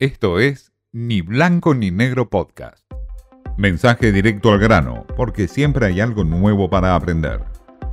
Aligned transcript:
Esto 0.00 0.40
es 0.40 0.72
Ni 0.90 1.20
Blanco 1.20 1.72
ni 1.72 1.92
Negro 1.92 2.28
Podcast. 2.28 2.84
Mensaje 3.56 4.10
directo 4.10 4.50
al 4.50 4.58
grano, 4.58 5.06
porque 5.16 5.46
siempre 5.46 5.86
hay 5.86 6.00
algo 6.00 6.24
nuevo 6.24 6.68
para 6.68 6.96
aprender. 6.96 7.44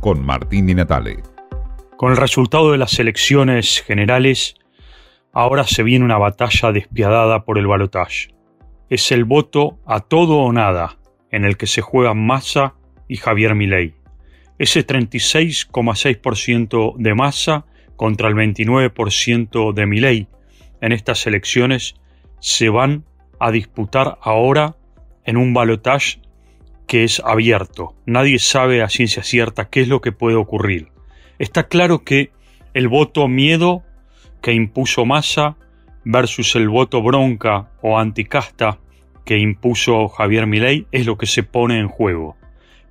Con 0.00 0.24
Martín 0.24 0.66
Di 0.66 0.74
Natale. 0.74 1.18
Con 1.98 2.12
el 2.12 2.16
resultado 2.16 2.72
de 2.72 2.78
las 2.78 2.98
elecciones 2.98 3.82
generales, 3.82 4.54
ahora 5.34 5.64
se 5.64 5.82
viene 5.82 6.06
una 6.06 6.16
batalla 6.16 6.72
despiadada 6.72 7.44
por 7.44 7.58
el 7.58 7.66
balotaje. 7.66 8.34
Es 8.88 9.12
el 9.12 9.26
voto 9.26 9.78
a 9.84 10.00
todo 10.00 10.38
o 10.38 10.50
nada, 10.54 10.96
en 11.30 11.44
el 11.44 11.58
que 11.58 11.66
se 11.66 11.82
juegan 11.82 12.24
Massa 12.24 12.76
y 13.08 13.18
Javier 13.18 13.54
Milei. 13.54 13.92
Ese 14.58 14.86
36,6% 14.86 16.94
de 16.96 17.14
Massa 17.14 17.66
contra 17.96 18.28
el 18.28 18.36
29% 18.36 19.74
de 19.74 19.84
Milei 19.84 20.28
en 20.80 20.92
estas 20.92 21.26
elecciones 21.26 21.94
se 22.40 22.68
van 22.68 23.04
a 23.38 23.50
disputar 23.50 24.18
ahora 24.22 24.76
en 25.24 25.36
un 25.36 25.54
balotaje 25.54 26.20
que 26.86 27.04
es 27.04 27.20
abierto. 27.24 27.94
Nadie 28.04 28.38
sabe 28.38 28.82
a 28.82 28.88
ciencia 28.88 29.22
cierta 29.22 29.68
qué 29.68 29.82
es 29.82 29.88
lo 29.88 30.00
que 30.00 30.12
puede 30.12 30.36
ocurrir. 30.36 30.88
Está 31.38 31.68
claro 31.68 32.04
que 32.04 32.32
el 32.74 32.88
voto 32.88 33.28
miedo 33.28 33.82
que 34.42 34.52
impuso 34.52 35.04
Massa 35.04 35.56
versus 36.04 36.56
el 36.56 36.68
voto 36.68 37.02
bronca 37.02 37.70
o 37.82 37.98
anticasta 37.98 38.78
que 39.24 39.38
impuso 39.38 40.08
Javier 40.08 40.46
Milei 40.46 40.86
es 40.90 41.06
lo 41.06 41.16
que 41.16 41.26
se 41.26 41.42
pone 41.42 41.78
en 41.78 41.88
juego. 41.88 42.36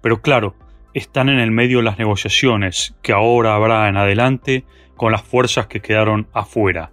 Pero 0.01 0.21
claro, 0.21 0.55
están 0.93 1.27
en 1.29 1.39
el 1.39 1.51
medio 1.51 1.81
las 1.81 1.99
negociaciones 1.99 2.95
que 3.01 3.11
ahora 3.11 3.55
habrá 3.55 3.89
en 3.89 3.97
adelante 3.97 4.63
con 4.95 5.11
las 5.11 5.23
fuerzas 5.23 5.67
que 5.67 5.81
quedaron 5.81 6.27
afuera 6.33 6.91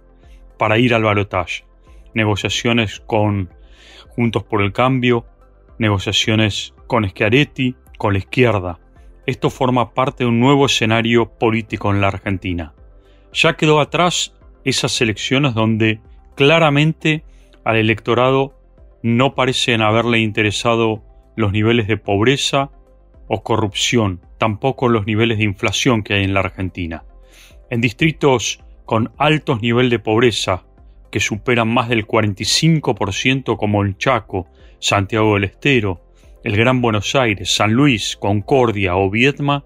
para 0.57 0.77
ir 0.77 0.93
al 0.93 1.03
balotaje. 1.03 1.65
Negociaciones 2.13 2.99
con 2.99 3.49
Juntos 4.09 4.43
por 4.43 4.61
el 4.61 4.73
Cambio, 4.73 5.25
negociaciones 5.77 6.73
con 6.87 7.07
Schiaretti, 7.07 7.75
con 7.97 8.13
la 8.13 8.19
izquierda. 8.19 8.79
Esto 9.25 9.49
forma 9.49 9.93
parte 9.93 10.23
de 10.23 10.29
un 10.29 10.39
nuevo 10.39 10.65
escenario 10.65 11.29
político 11.37 11.91
en 11.91 12.01
la 12.01 12.07
Argentina. 12.07 12.73
Ya 13.33 13.55
quedó 13.55 13.79
atrás 13.79 14.33
esas 14.63 14.99
elecciones 15.01 15.53
donde 15.53 16.01
claramente 16.35 17.23
al 17.63 17.75
electorado 17.75 18.55
no 19.03 19.35
parecen 19.35 19.81
haberle 19.81 20.19
interesado 20.19 21.03
los 21.35 21.51
niveles 21.51 21.87
de 21.87 21.97
pobreza 21.97 22.71
o 23.27 23.43
corrupción, 23.43 24.21
tampoco 24.37 24.87
los 24.87 25.05
niveles 25.05 25.37
de 25.37 25.43
inflación 25.43 26.03
que 26.03 26.15
hay 26.15 26.23
en 26.23 26.33
la 26.33 26.39
Argentina. 26.39 27.03
En 27.69 27.81
distritos 27.81 28.63
con 28.87 29.11
altos 29.17 29.61
niveles 29.61 29.91
de 29.91 29.99
pobreza, 29.99 30.63
que 31.11 31.19
superan 31.19 31.67
más 31.67 31.89
del 31.89 32.07
45% 32.07 33.57
como 33.57 33.83
el 33.83 33.97
Chaco, 33.97 34.47
Santiago 34.79 35.33
del 35.33 35.43
Estero, 35.43 36.01
el 36.45 36.55
Gran 36.55 36.81
Buenos 36.81 37.13
Aires, 37.13 37.53
San 37.53 37.73
Luis, 37.73 38.15
Concordia 38.15 38.95
o 38.95 39.09
Vietma, 39.09 39.65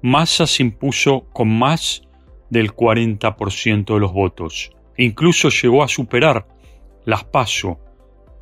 Massa 0.00 0.46
se 0.46 0.62
impuso 0.62 1.26
con 1.32 1.48
más 1.48 2.02
del 2.50 2.72
40% 2.72 3.94
de 3.94 4.00
los 4.00 4.12
votos. 4.12 4.70
incluso 4.96 5.48
llegó 5.48 5.82
a 5.82 5.88
superar 5.88 6.46
las 7.04 7.24
PASO 7.24 7.80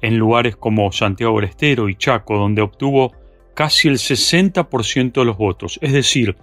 en 0.02 0.18
lugares 0.18 0.56
como 0.56 0.92
Santiago 0.92 1.36
del 1.40 1.48
Estero 1.48 1.88
y 1.88 1.96
Chaco, 1.96 2.36
donde 2.36 2.60
obtuvo 2.60 3.14
casi 3.54 3.88
el 3.88 3.96
60% 3.96 5.12
de 5.12 5.24
los 5.24 5.38
votos. 5.38 5.78
Es 5.80 5.92
decir, 5.92 6.36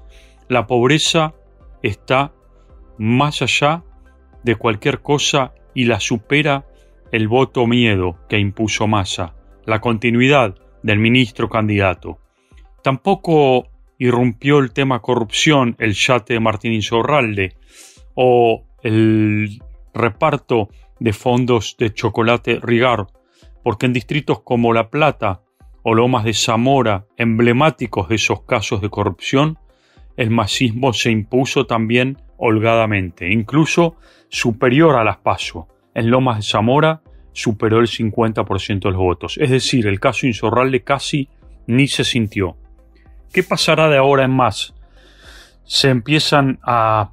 la 0.50 0.66
pobreza 0.66 1.36
está 1.84 2.34
más 2.98 3.42
allá 3.42 3.84
de 4.44 4.56
cualquier 4.56 5.02
cosa 5.02 5.54
y 5.74 5.86
la 5.86 6.00
supera 6.00 6.66
el 7.12 7.28
voto 7.28 7.68
miedo 7.68 8.18
que 8.28 8.40
impuso 8.40 8.88
Massa, 8.88 9.36
la 9.66 9.80
continuidad 9.80 10.56
del 10.84 11.00
ministro 11.00 11.50
candidato. 11.50 12.20
Tampoco 12.84 13.68
irrumpió 13.98 14.60
el 14.60 14.72
tema 14.72 15.02
corrupción, 15.02 15.76
el 15.80 15.94
yate 15.94 16.34
de 16.34 16.40
Martín 16.40 16.74
Insorralde 16.74 17.56
o 18.16 18.64
el 18.84 19.62
reparto 19.94 20.70
de 21.00 21.14
fondos 21.14 21.76
de 21.78 21.94
chocolate 21.94 22.60
Rigar, 22.62 23.08
porque 23.64 23.86
en 23.86 23.94
distritos 23.94 24.42
como 24.42 24.74
La 24.74 24.90
Plata 24.90 25.42
o 25.84 25.94
Lomas 25.94 26.24
de 26.24 26.34
Zamora, 26.34 27.06
emblemáticos 27.18 28.10
de 28.10 28.16
esos 28.16 28.42
casos 28.42 28.82
de 28.82 28.90
corrupción, 28.90 29.58
el 30.16 30.32
masismo 30.32 30.94
se 30.94 31.12
impuso 31.12 31.66
también 31.66 32.18
holgadamente, 32.38 33.32
incluso 33.32 33.96
superior 34.30 34.96
a 34.96 35.04
las 35.04 35.18
PASO. 35.18 35.68
En 35.94 36.10
Lomas 36.10 36.38
de 36.38 36.44
Zamora 36.44 37.02
superó 37.34 37.80
el 37.80 37.88
50% 37.88 38.80
de 38.80 38.92
los 38.92 39.00
votos. 39.00 39.38
Es 39.38 39.50
decir, 39.50 39.88
el 39.88 40.00
caso 40.00 40.26
Insorralde 40.26 40.82
casi 40.84 41.30
ni 41.68 41.88
se 41.88 42.04
sintió. 42.04 42.56
¿Qué 43.32 43.44
pasará 43.44 43.90
de 43.90 43.98
ahora 43.98 44.24
en 44.24 44.32
más? 44.32 44.74
Se 45.64 45.90
empiezan 45.90 46.60
a, 46.64 47.12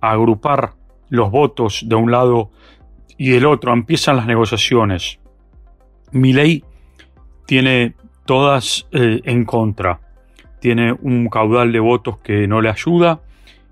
agrupar 0.00 0.74
los 1.08 1.30
votos 1.30 1.84
de 1.86 1.96
un 1.96 2.12
lado 2.12 2.50
y 3.16 3.30
del 3.30 3.46
otro, 3.46 3.72
empiezan 3.72 4.16
las 4.16 4.26
negociaciones. 4.26 5.18
Mi 6.12 6.32
ley 6.32 6.62
tiene 7.46 7.94
todas 8.26 8.86
eh, 8.92 9.20
en 9.24 9.44
contra, 9.44 10.00
tiene 10.60 10.92
un 10.92 11.28
caudal 11.28 11.72
de 11.72 11.80
votos 11.80 12.18
que 12.20 12.46
no 12.46 12.60
le 12.60 12.68
ayuda 12.68 13.22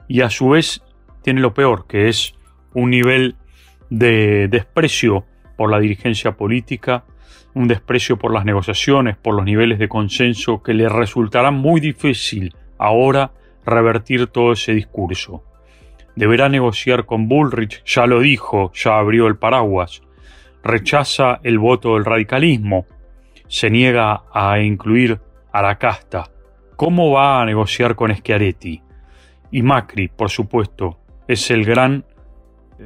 y 0.08 0.20
a 0.20 0.30
su 0.30 0.50
vez 0.50 0.82
tiene 1.22 1.40
lo 1.40 1.54
peor, 1.54 1.86
que 1.86 2.08
es 2.08 2.34
un 2.74 2.90
nivel 2.90 3.36
de 3.90 4.48
desprecio 4.48 5.24
por 5.56 5.70
la 5.70 5.78
dirigencia 5.78 6.32
política, 6.32 7.04
un 7.54 7.68
desprecio 7.68 8.18
por 8.18 8.32
las 8.32 8.44
negociaciones, 8.44 9.16
por 9.16 9.34
los 9.34 9.44
niveles 9.44 9.78
de 9.78 9.88
consenso, 9.88 10.62
que 10.62 10.74
le 10.74 10.88
resultará 10.88 11.50
muy 11.50 11.80
difícil 11.80 12.54
ahora 12.78 13.32
revertir 13.64 14.26
todo 14.26 14.52
ese 14.52 14.72
discurso. 14.72 15.42
Deberá 16.14 16.48
negociar 16.48 17.06
con 17.06 17.28
Bullrich, 17.28 17.82
ya 17.84 18.06
lo 18.06 18.20
dijo, 18.20 18.72
ya 18.74 18.98
abrió 18.98 19.26
el 19.26 19.36
paraguas. 19.36 20.02
Rechaza 20.62 21.40
el 21.42 21.58
voto 21.58 21.94
del 21.94 22.04
radicalismo, 22.04 22.86
se 23.48 23.70
niega 23.70 24.24
a 24.32 24.60
incluir 24.60 25.20
a 25.52 25.62
la 25.62 25.78
casta. 25.78 26.30
¿Cómo 26.76 27.10
va 27.10 27.40
a 27.40 27.46
negociar 27.46 27.94
con 27.94 28.14
Schiaretti? 28.14 28.82
Y 29.50 29.62
Macri, 29.62 30.08
por 30.08 30.30
supuesto, 30.30 30.98
es 31.28 31.50
el 31.50 31.64
gran, 31.64 32.04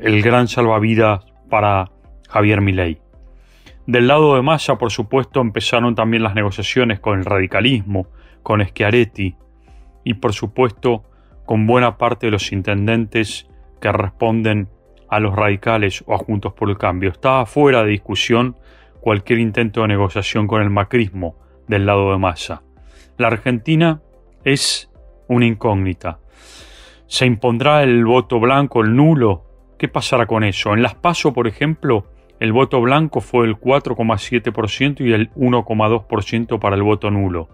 el 0.02 0.22
gran 0.22 0.48
salvavidas 0.48 1.24
para 1.48 1.90
Javier 2.28 2.60
Milei. 2.60 3.00
Del 3.86 4.06
lado 4.06 4.36
de 4.36 4.42
Massa, 4.42 4.76
por 4.76 4.90
supuesto, 4.90 5.40
empezaron 5.40 5.94
también 5.94 6.22
las 6.22 6.34
negociaciones 6.34 7.00
con 7.00 7.18
el 7.18 7.24
radicalismo, 7.24 8.06
con 8.42 8.64
Schiaretti 8.64 9.36
y, 10.04 10.14
por 10.14 10.32
supuesto, 10.32 11.04
con 11.44 11.66
buena 11.66 11.98
parte 11.98 12.26
de 12.26 12.32
los 12.32 12.52
intendentes 12.52 13.48
que 13.80 13.90
responden 13.90 14.68
a 15.08 15.18
los 15.18 15.34
radicales 15.34 16.04
o 16.06 16.14
a 16.14 16.18
Juntos 16.18 16.52
por 16.52 16.70
el 16.70 16.78
Cambio. 16.78 17.10
Estaba 17.10 17.44
fuera 17.46 17.82
de 17.82 17.90
discusión 17.90 18.56
cualquier 19.00 19.40
intento 19.40 19.82
de 19.82 19.88
negociación 19.88 20.46
con 20.46 20.62
el 20.62 20.70
macrismo 20.70 21.36
del 21.66 21.86
lado 21.86 22.12
de 22.12 22.18
Massa. 22.18 22.62
La 23.18 23.26
Argentina 23.26 24.00
es 24.44 24.90
una 25.26 25.46
incógnita. 25.46 26.20
¿Se 27.06 27.26
impondrá 27.26 27.82
el 27.82 28.04
voto 28.04 28.38
blanco, 28.38 28.82
el 28.82 28.94
nulo? 28.94 29.44
¿Qué 29.78 29.88
pasará 29.88 30.26
con 30.26 30.44
eso? 30.44 30.74
En 30.74 30.82
las 30.82 30.94
PASO, 30.94 31.32
por 31.32 31.48
ejemplo, 31.48 32.06
el 32.40 32.52
voto 32.52 32.80
blanco 32.80 33.20
fue 33.20 33.46
el 33.46 33.56
4,7% 33.56 35.00
y 35.04 35.12
el 35.12 35.30
1,2% 35.32 36.58
para 36.58 36.76
el 36.76 36.82
voto 36.82 37.10
nulo. 37.10 37.48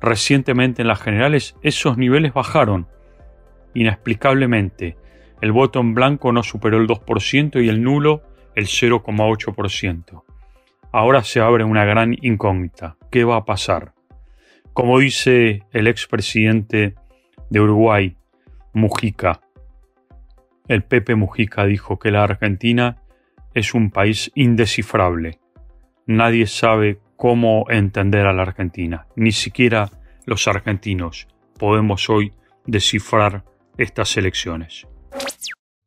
Recientemente 0.00 0.82
en 0.82 0.88
las 0.88 1.00
generales 1.00 1.56
esos 1.62 1.96
niveles 1.96 2.34
bajaron. 2.34 2.86
Inexplicablemente, 3.74 4.96
el 5.40 5.52
voto 5.52 5.80
en 5.80 5.94
blanco 5.94 6.32
no 6.32 6.42
superó 6.42 6.78
el 6.78 6.86
2% 6.86 7.64
y 7.64 7.68
el 7.68 7.82
nulo 7.82 8.22
el 8.54 8.66
0,8%. 8.66 10.24
Ahora 10.92 11.22
se 11.22 11.40
abre 11.40 11.64
una 11.64 11.84
gran 11.84 12.16
incógnita. 12.20 12.96
¿Qué 13.10 13.24
va 13.24 13.36
a 13.36 13.44
pasar? 13.44 13.94
Como 14.74 14.98
dice 14.98 15.62
el 15.72 15.86
expresidente 15.86 16.94
de 17.48 17.60
Uruguay, 17.60 18.17
Mujica, 18.78 19.40
el 20.68 20.84
Pepe 20.84 21.14
Mujica 21.14 21.66
dijo 21.66 21.98
que 21.98 22.10
la 22.10 22.22
Argentina 22.22 23.02
es 23.54 23.74
un 23.74 23.90
país 23.90 24.30
indescifrable. 24.34 25.40
Nadie 26.06 26.46
sabe 26.46 27.00
cómo 27.16 27.64
entender 27.68 28.26
a 28.26 28.32
la 28.32 28.42
Argentina. 28.42 29.06
Ni 29.16 29.32
siquiera 29.32 29.90
los 30.26 30.46
argentinos 30.46 31.26
podemos 31.58 32.08
hoy 32.08 32.32
descifrar 32.66 33.44
estas 33.78 34.16
elecciones. 34.16 34.86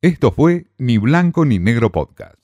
Esto 0.02 0.32
fue 0.32 0.66
Ni 0.78 0.98
Blanco 0.98 1.46
ni 1.46 1.60
Negro 1.60 1.92
Podcast. 1.92 2.41